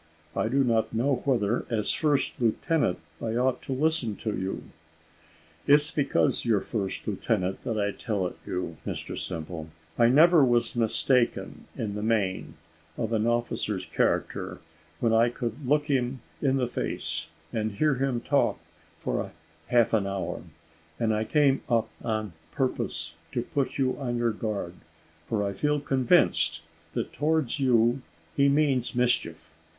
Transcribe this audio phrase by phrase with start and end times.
[0.35, 4.63] I do not know whether, as first lieutenant, I ought to listen to you."
[5.67, 9.67] "It's because you're first lieutenant that I tell it you, Mr Simple.
[9.99, 12.55] I never was mistaken, in the main,
[12.97, 14.59] of an officer's character,
[14.99, 18.57] when I could look him in the face, and hear him talk
[18.97, 19.31] for
[19.67, 20.41] half an hour;
[20.99, 24.73] and I came up on purpose to put you on your guard:
[25.27, 26.63] for I feel convinced,
[26.93, 28.01] that towards you
[28.35, 29.53] he means mischief.